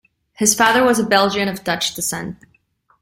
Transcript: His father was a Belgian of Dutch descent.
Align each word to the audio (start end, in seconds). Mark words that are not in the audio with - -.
His 0.33 0.55
father 0.55 0.83
was 0.83 0.97
a 0.97 1.05
Belgian 1.05 1.47
of 1.47 1.63
Dutch 1.63 1.93
descent. 1.93 2.37